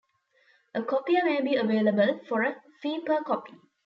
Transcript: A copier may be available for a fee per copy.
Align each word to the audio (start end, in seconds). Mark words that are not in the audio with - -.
A 0.73 0.81
copier 0.81 1.23
may 1.23 1.41
be 1.41 1.55
available 1.57 2.21
for 2.27 2.41
a 2.41 2.59
fee 2.81 3.01
per 3.05 3.21
copy. 3.23 3.53